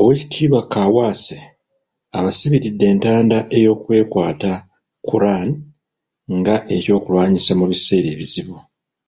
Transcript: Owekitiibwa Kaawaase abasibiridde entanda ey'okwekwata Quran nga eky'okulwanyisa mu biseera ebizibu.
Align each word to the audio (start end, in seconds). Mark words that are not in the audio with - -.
Owekitiibwa 0.00 0.60
Kaawaase 0.72 1.38
abasibiridde 2.16 2.84
entanda 2.92 3.38
ey'okwekwata 3.56 4.52
Quran 5.08 5.48
nga 6.38 6.54
eky'okulwanyisa 6.76 7.52
mu 7.58 7.64
biseera 7.70 8.08
ebizibu. 8.14 8.56